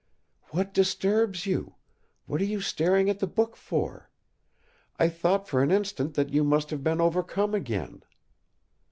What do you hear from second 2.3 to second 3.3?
are you staring at the